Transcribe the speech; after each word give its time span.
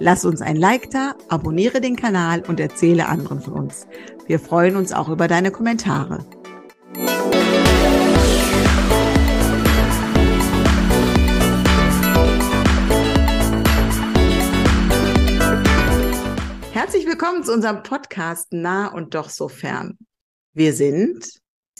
Lass 0.00 0.24
uns 0.24 0.40
ein 0.42 0.54
Like 0.54 0.90
da, 0.92 1.16
abonniere 1.28 1.80
den 1.80 1.96
Kanal 1.96 2.44
und 2.46 2.60
erzähle 2.60 3.06
anderen 3.06 3.40
von 3.40 3.54
uns. 3.54 3.88
Wir 4.28 4.38
freuen 4.38 4.76
uns 4.76 4.92
auch 4.92 5.08
über 5.08 5.26
deine 5.26 5.50
Kommentare. 5.50 6.24
Herzlich 16.72 17.04
willkommen 17.04 17.42
zu 17.42 17.52
unserem 17.52 17.82
Podcast 17.82 18.52
Nah 18.52 18.86
und 18.94 19.16
doch 19.16 19.30
so 19.30 19.48
fern. 19.48 19.98
Wir 20.54 20.74
sind 20.74 21.28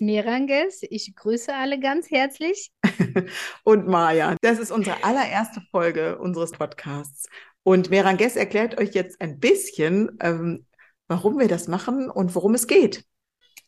Miranges, 0.00 0.80
ich 0.82 1.14
grüße 1.14 1.54
alle 1.54 1.78
ganz 1.80 2.10
herzlich. 2.10 2.70
und 3.64 3.86
Maja, 3.86 4.36
das 4.40 4.58
ist 4.58 4.70
unsere 4.70 5.02
allererste 5.04 5.60
Folge 5.70 6.18
unseres 6.18 6.52
Podcasts. 6.52 7.28
Und 7.62 7.90
Meranges 7.90 8.36
erklärt 8.36 8.80
euch 8.80 8.94
jetzt 8.94 9.20
ein 9.20 9.38
bisschen, 9.38 10.16
ähm, 10.20 10.66
warum 11.06 11.38
wir 11.38 11.48
das 11.48 11.68
machen 11.68 12.10
und 12.10 12.34
worum 12.34 12.54
es 12.54 12.66
geht. 12.66 13.04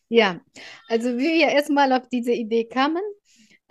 Ja, 0.09 0.41
also 0.89 1.17
wie 1.19 1.39
wir 1.39 1.49
erstmal 1.49 1.93
auf 1.93 2.09
diese 2.09 2.33
Idee 2.33 2.65
kamen. 2.65 3.03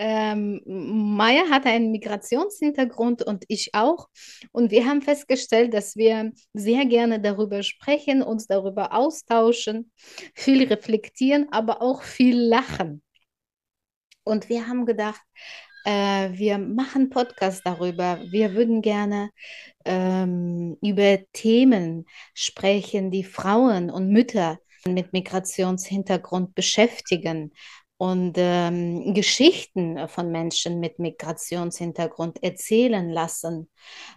Ähm, 0.02 0.62
Maya 0.66 1.50
hatte 1.50 1.68
einen 1.68 1.92
Migrationshintergrund 1.92 3.22
und 3.22 3.44
ich 3.50 3.76
auch. 3.76 4.08
Und 4.54 4.72
wir 4.72 4.86
haben 4.86 5.02
festgestellt, 5.02 5.74
dass 5.74 5.98
wir 5.98 6.32
sehr 6.54 6.86
gerne 6.86 7.20
darüber 7.20 7.64
sprechen, 7.64 8.24
uns 8.24 8.48
darüber 8.48 8.94
austauschen, 8.94 9.92
viel 10.34 10.64
reflektieren, 10.64 11.48
aber 11.52 11.82
auch 11.82 12.04
viel 12.04 12.40
lachen. 12.40 13.04
Und 14.24 14.48
wir 14.48 14.70
haben 14.70 14.86
gedacht, 14.86 15.22
äh, 15.84 16.30
wir 16.32 16.60
machen 16.60 17.10
Podcast 17.10 17.64
darüber. 17.66 18.22
Wir 18.32 18.54
würden 18.54 18.82
gerne 18.82 19.32
ähm, 19.84 20.78
über 20.82 21.20
Themen 21.34 22.06
sprechen, 22.34 23.12
die 23.12 23.26
Frauen 23.26 23.90
und 23.90 24.08
Mütter 24.08 24.60
mit 24.86 25.12
Migrationshintergrund 25.12 26.56
beschäftigen 26.56 27.52
und 28.00 28.36
ähm, 28.38 29.14
Geschichten 29.14 30.08
von 30.08 30.32
Menschen 30.32 30.80
mit 30.80 31.00
Migrationshintergrund 31.00 32.42
erzählen 32.42 33.10
lassen. 33.10 33.70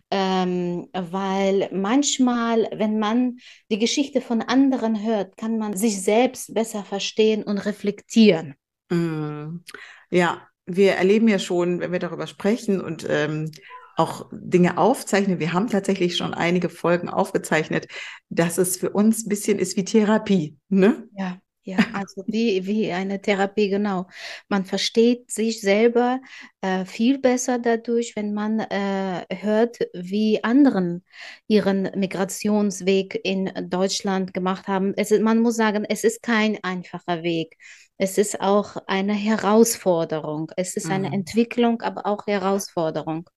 Ähm, 0.08 0.88
weil 0.92 1.68
manchmal, 1.72 2.68
wenn 2.72 3.00
man 3.00 3.38
die 3.72 3.80
Geschichte 3.80 4.20
von 4.20 4.40
anderen 4.40 5.04
hört, 5.04 5.36
kann 5.36 5.58
man 5.58 5.76
sich 5.76 6.00
selbst 6.00 6.54
besser 6.54 6.84
verstehen 6.84 7.42
und 7.42 7.58
reflektieren. 7.58 8.54
Mm, 8.88 9.64
ja, 10.10 10.46
wir 10.64 10.92
erleben 10.92 11.26
ja 11.26 11.40
schon, 11.40 11.80
wenn 11.80 11.90
wir 11.90 11.98
darüber 11.98 12.28
sprechen 12.28 12.80
und 12.80 13.04
ähm, 13.10 13.50
auch 13.96 14.30
Dinge 14.30 14.78
aufzeichnen. 14.78 15.40
Wir 15.40 15.52
haben 15.52 15.68
tatsächlich 15.68 16.16
schon 16.16 16.34
einige 16.34 16.68
Folgen 16.68 17.08
aufgezeichnet, 17.08 17.88
dass 18.28 18.58
es 18.58 18.76
für 18.76 18.90
uns 18.90 19.26
ein 19.26 19.28
bisschen 19.28 19.58
ist 19.58 19.76
wie 19.76 19.84
Therapie. 19.84 20.56
Ne? 20.68 21.08
Ja, 21.16 21.41
ja, 21.64 21.78
also 21.92 22.24
wie, 22.26 22.66
wie 22.66 22.90
eine 22.90 23.20
Therapie, 23.20 23.68
genau. 23.68 24.06
Man 24.48 24.64
versteht 24.64 25.30
sich 25.30 25.60
selber 25.60 26.20
äh, 26.60 26.84
viel 26.84 27.18
besser 27.18 27.58
dadurch, 27.58 28.16
wenn 28.16 28.34
man 28.34 28.60
äh, 28.60 29.24
hört, 29.30 29.78
wie 29.94 30.42
anderen 30.42 31.04
ihren 31.46 31.90
Migrationsweg 31.94 33.20
in 33.22 33.50
Deutschland 33.68 34.34
gemacht 34.34 34.66
haben. 34.66 34.92
Es 34.96 35.12
ist, 35.12 35.22
man 35.22 35.38
muss 35.38 35.56
sagen, 35.56 35.84
es 35.88 36.02
ist 36.02 36.22
kein 36.22 36.58
einfacher 36.62 37.22
Weg. 37.22 37.56
Es 37.96 38.18
ist 38.18 38.40
auch 38.40 38.76
eine 38.88 39.14
Herausforderung. 39.14 40.50
Es 40.56 40.76
ist 40.76 40.90
eine 40.90 41.08
mhm. 41.08 41.14
Entwicklung, 41.14 41.82
aber 41.82 42.06
auch 42.06 42.26
Herausforderung. 42.26 43.30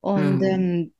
Und 0.00 0.38
mhm. 0.38 0.44
ähm, 0.44 0.92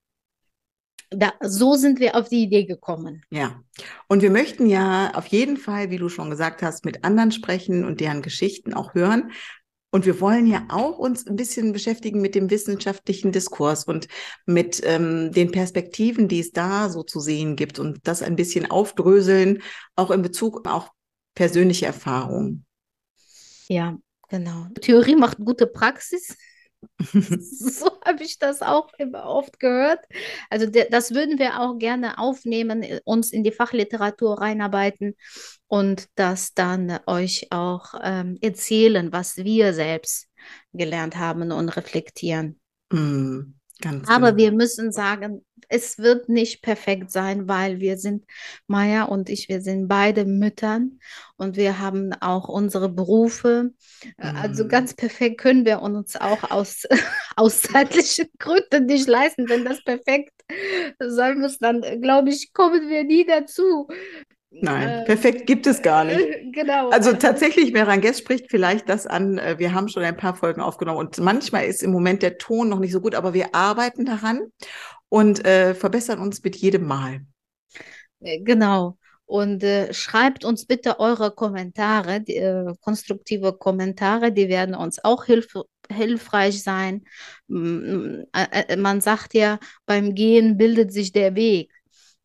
da, 1.10 1.32
so 1.40 1.74
sind 1.74 1.98
wir 1.98 2.16
auf 2.16 2.28
die 2.28 2.42
Idee 2.42 2.64
gekommen. 2.64 3.22
Ja, 3.30 3.60
und 4.08 4.22
wir 4.22 4.30
möchten 4.30 4.66
ja 4.66 5.12
auf 5.14 5.26
jeden 5.26 5.56
Fall, 5.56 5.90
wie 5.90 5.98
du 5.98 6.08
schon 6.08 6.30
gesagt 6.30 6.62
hast, 6.62 6.84
mit 6.84 7.04
anderen 7.04 7.32
sprechen 7.32 7.84
und 7.84 8.00
deren 8.00 8.22
Geschichten 8.22 8.74
auch 8.74 8.94
hören. 8.94 9.32
Und 9.92 10.06
wir 10.06 10.20
wollen 10.20 10.46
ja 10.46 10.66
auch 10.68 10.98
uns 10.98 11.26
ein 11.26 11.34
bisschen 11.34 11.72
beschäftigen 11.72 12.20
mit 12.20 12.36
dem 12.36 12.48
wissenschaftlichen 12.48 13.32
Diskurs 13.32 13.84
und 13.84 14.06
mit 14.46 14.80
ähm, 14.84 15.32
den 15.32 15.50
Perspektiven, 15.50 16.28
die 16.28 16.38
es 16.38 16.52
da 16.52 16.88
so 16.88 17.02
zu 17.02 17.18
sehen 17.18 17.56
gibt 17.56 17.80
und 17.80 17.98
das 18.04 18.22
ein 18.22 18.36
bisschen 18.36 18.70
aufdröseln, 18.70 19.62
auch 19.96 20.12
in 20.12 20.22
Bezug 20.22 20.68
auf 20.68 20.90
persönliche 21.34 21.86
Erfahrungen. 21.86 22.66
Ja, 23.68 23.98
genau. 24.28 24.68
Theorie 24.80 25.16
macht 25.16 25.38
gute 25.38 25.66
Praxis. 25.66 26.36
so 26.98 27.90
habe 28.04 28.22
ich 28.22 28.38
das 28.38 28.62
auch 28.62 28.92
immer 28.98 29.24
oft 29.24 29.58
gehört. 29.58 30.00
Also 30.48 30.66
das 30.66 31.14
würden 31.14 31.38
wir 31.38 31.60
auch 31.60 31.78
gerne 31.78 32.18
aufnehmen, 32.18 32.84
uns 33.04 33.32
in 33.32 33.44
die 33.44 33.52
Fachliteratur 33.52 34.40
reinarbeiten 34.40 35.16
und 35.66 36.08
das 36.14 36.54
dann 36.54 36.98
euch 37.06 37.48
auch 37.50 37.94
ähm, 38.02 38.38
erzählen, 38.40 39.12
was 39.12 39.36
wir 39.38 39.72
selbst 39.74 40.28
gelernt 40.72 41.16
haben 41.16 41.52
und 41.52 41.68
reflektieren. 41.70 42.60
Mm. 42.90 43.59
Ganz 43.80 44.08
Aber 44.08 44.32
genau. 44.32 44.38
wir 44.38 44.52
müssen 44.52 44.92
sagen, 44.92 45.44
es 45.68 45.98
wird 45.98 46.28
nicht 46.28 46.62
perfekt 46.62 47.10
sein, 47.10 47.48
weil 47.48 47.78
wir 47.78 47.96
sind, 47.96 48.24
Maya 48.66 49.04
und 49.04 49.30
ich, 49.30 49.48
wir 49.48 49.60
sind 49.62 49.86
beide 49.88 50.24
Müttern 50.24 50.98
und 51.36 51.56
wir 51.56 51.78
haben 51.78 52.12
auch 52.20 52.48
unsere 52.48 52.88
Berufe. 52.88 53.72
Äh, 54.18 54.32
also 54.34 54.64
mhm. 54.64 54.68
ganz 54.68 54.94
perfekt 54.94 55.40
können 55.40 55.64
wir 55.64 55.80
uns 55.80 56.16
auch 56.16 56.50
aus, 56.50 56.86
aus 57.36 57.62
zeitlichen 57.62 58.28
Gründen 58.38 58.86
nicht 58.86 59.06
leisten. 59.06 59.48
Wenn 59.48 59.64
das 59.64 59.82
perfekt 59.84 60.32
sein 60.98 61.38
muss, 61.38 61.58
dann 61.58 61.82
glaube 62.00 62.30
ich, 62.30 62.52
kommen 62.52 62.88
wir 62.88 63.04
nie 63.04 63.24
dazu. 63.24 63.88
Nein, 64.50 64.88
äh, 64.88 65.04
perfekt 65.04 65.46
gibt 65.46 65.66
es 65.66 65.82
gar 65.82 66.04
nicht. 66.04 66.20
Genau. 66.52 66.90
Also 66.90 67.12
tatsächlich, 67.12 67.72
Meranges 67.72 68.18
spricht 68.18 68.50
vielleicht 68.50 68.88
das 68.88 69.06
an. 69.06 69.38
Äh, 69.38 69.58
wir 69.58 69.72
haben 69.72 69.86
schon 69.86 70.02
ein 70.02 70.16
paar 70.16 70.34
Folgen 70.34 70.60
aufgenommen 70.60 70.98
und 70.98 71.16
manchmal 71.18 71.66
ist 71.66 71.80
im 71.80 71.92
Moment 71.92 72.22
der 72.22 72.38
Ton 72.38 72.68
noch 72.68 72.80
nicht 72.80 72.90
so 72.90 73.00
gut, 73.00 73.14
aber 73.14 73.34
wir 73.34 73.54
arbeiten 73.54 74.04
daran 74.04 74.40
und 75.08 75.46
äh, 75.46 75.74
verbessern 75.74 76.18
uns 76.18 76.42
mit 76.42 76.56
jedem 76.56 76.86
Mal. 76.86 77.20
Äh, 78.20 78.40
genau. 78.40 78.98
Und 79.26 79.62
äh, 79.62 79.94
schreibt 79.94 80.44
uns 80.44 80.66
bitte 80.66 80.98
eure 80.98 81.30
Kommentare, 81.30 82.20
die, 82.20 82.34
äh, 82.34 82.74
konstruktive 82.80 83.52
Kommentare, 83.52 84.32
die 84.32 84.48
werden 84.48 84.74
uns 84.74 85.02
auch 85.04 85.24
hilf 85.24 85.54
hilfreich 85.88 86.62
sein. 86.62 87.04
Man 87.48 89.00
sagt 89.00 89.34
ja, 89.34 89.58
beim 89.86 90.14
Gehen 90.14 90.56
bildet 90.56 90.92
sich 90.92 91.10
der 91.10 91.34
Weg 91.34 91.72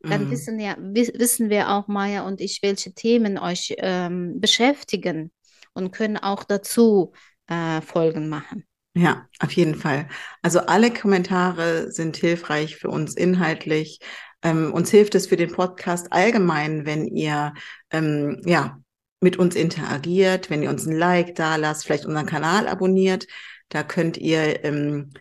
dann 0.10 0.26
mhm. 0.26 0.32
wissen, 0.32 0.60
ja, 0.60 0.76
wissen 0.80 1.50
wir 1.50 1.70
auch, 1.70 1.88
Maya 1.88 2.26
und 2.26 2.42
ich, 2.42 2.60
welche 2.62 2.94
Themen 2.94 3.38
euch 3.38 3.76
ähm, 3.78 4.40
beschäftigen 4.40 5.32
und 5.74 5.92
können 5.92 6.18
auch 6.18 6.44
dazu 6.44 7.14
äh, 7.48 7.82
Folgen 7.82 8.30
machen. 8.30 8.66
Ja, 8.98 9.28
auf 9.40 9.52
jeden 9.52 9.76
Fall. 9.76 10.08
Also 10.42 10.60
alle 10.62 10.92
Kommentare 10.92 11.92
sind 11.92 12.16
hilfreich 12.16 12.78
für 12.78 12.90
uns 12.90 13.14
inhaltlich. 13.16 14.00
Ähm, 14.42 14.74
uns 14.74 14.90
hilft 14.90 15.16
es 15.16 15.28
für 15.28 15.36
den 15.36 15.52
Podcast 15.52 16.14
allgemein, 16.14 16.86
wenn 16.86 17.08
ihr 17.08 17.54
ähm, 17.92 18.42
ja 18.46 18.80
mit 19.20 19.38
uns 19.38 19.56
interagiert, 19.56 20.50
wenn 20.50 20.64
ihr 20.64 20.70
uns 20.70 20.86
ein 20.86 20.96
Like 20.96 21.36
da 21.36 21.58
lasst, 21.58 21.86
vielleicht 21.86 22.06
unseren 22.06 22.26
Kanal 22.26 22.68
abonniert. 22.68 23.28
Da 23.70 23.84
könnt 23.84 24.18
ihr 24.18 24.64
ähm, 24.64 25.12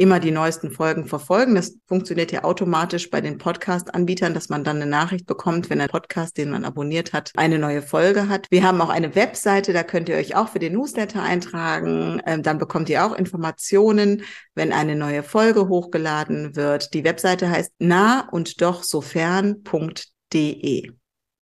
immer 0.00 0.18
die 0.18 0.30
neuesten 0.30 0.70
Folgen 0.70 1.06
verfolgen. 1.06 1.54
Das 1.54 1.76
funktioniert 1.86 2.32
ja 2.32 2.42
automatisch 2.42 3.10
bei 3.10 3.20
den 3.20 3.36
Podcast-Anbietern, 3.36 4.32
dass 4.32 4.48
man 4.48 4.64
dann 4.64 4.76
eine 4.76 4.86
Nachricht 4.86 5.26
bekommt, 5.26 5.68
wenn 5.68 5.78
ein 5.78 5.90
Podcast, 5.90 6.38
den 6.38 6.48
man 6.50 6.64
abonniert 6.64 7.12
hat, 7.12 7.32
eine 7.36 7.58
neue 7.58 7.82
Folge 7.82 8.30
hat. 8.30 8.46
Wir 8.50 8.62
haben 8.62 8.80
auch 8.80 8.88
eine 8.88 9.14
Webseite, 9.14 9.74
da 9.74 9.82
könnt 9.82 10.08
ihr 10.08 10.16
euch 10.16 10.34
auch 10.34 10.48
für 10.48 10.58
den 10.58 10.72
Newsletter 10.72 11.22
eintragen. 11.22 12.22
Ähm, 12.24 12.42
dann 12.42 12.56
bekommt 12.56 12.88
ihr 12.88 13.04
auch 13.04 13.12
Informationen, 13.12 14.22
wenn 14.54 14.72
eine 14.72 14.96
neue 14.96 15.22
Folge 15.22 15.68
hochgeladen 15.68 16.56
wird. 16.56 16.94
Die 16.94 17.04
Webseite 17.04 17.50
heißt 17.50 17.74
nah 17.78 18.26
und 18.30 18.62
doch 18.62 18.82
sofern.de. 18.82 19.62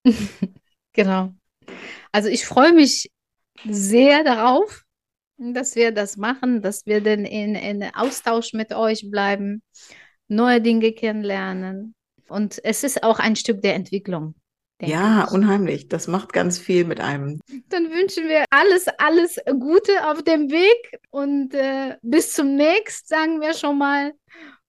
genau. 0.93 1.33
Also 2.11 2.29
ich 2.29 2.45
freue 2.45 2.73
mich 2.73 3.13
sehr 3.65 4.25
darauf, 4.25 4.83
dass 5.39 5.77
wir 5.77 5.93
das 5.93 6.17
machen, 6.17 6.63
dass 6.63 6.85
wir 6.87 7.01
dann 7.01 7.25
in, 7.25 7.55
in 7.55 7.83
Austausch 7.95 8.53
mit 8.53 8.73
euch 8.73 9.11
bleiben, 9.11 9.63
neue 10.29 10.61
Dinge 10.61 10.93
kennenlernen. 10.93 11.95
Und 12.29 12.63
es 12.65 12.85
ist 12.85 13.03
auch 13.03 13.19
ein 13.19 13.37
Stück 13.37 13.63
der 13.63 13.75
Entwicklung. 13.75 14.35
Ja, 14.81 15.25
ich. 15.27 15.33
unheimlich. 15.33 15.89
Das 15.89 16.07
macht 16.07 16.33
ganz 16.33 16.59
viel 16.59 16.85
mit 16.85 17.01
einem. 17.01 17.41
Dann 17.69 17.91
wünschen 17.91 18.29
wir 18.29 18.45
alles, 18.51 18.87
alles 18.99 19.39
Gute 19.47 20.09
auf 20.09 20.23
dem 20.23 20.51
Weg 20.51 21.01
und 21.11 21.55
äh, 21.55 21.97
bis 22.03 22.33
zum 22.33 22.55
nächsten, 22.55 23.07
sagen 23.07 23.41
wir 23.41 23.55
schon 23.55 23.79
mal. 23.79 24.13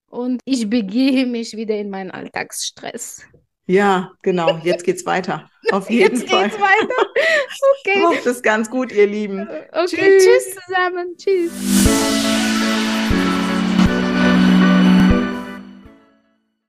Und 0.07 0.41
ich 0.45 0.69
begehe 0.69 1.27
mich 1.27 1.55
wieder 1.55 1.77
in 1.77 1.89
meinen 1.89 2.09
Alltagsstress. 2.09 3.23
Ja, 3.69 4.13
genau. 4.23 4.57
Jetzt 4.63 4.83
geht's 4.83 5.05
weiter. 5.05 5.47
Auf 5.71 5.91
jeden 5.91 6.15
Jetzt 6.15 6.27
Fall. 6.27 6.45
Jetzt 6.45 6.57
geht's 6.57 6.63
weiter. 6.63 7.09
Okay. 7.85 8.01
Macht 8.01 8.25
es 8.25 8.41
ganz 8.41 8.69
gut, 8.69 8.91
ihr 8.91 9.07
Lieben. 9.07 9.47
Okay, 9.71 9.85
tschüss, 9.85 10.25
tschüss 10.25 10.65
zusammen. 10.65 11.15
Tschüss. 11.17 12.58